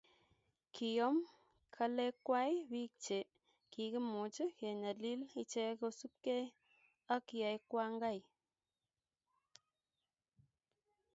[0.75, 1.17] Kiom
[1.71, 3.19] ngalekwai bik che
[3.71, 6.45] kikimuch kenyalil ichek kosubkei
[7.15, 8.19] ak yaekwangai.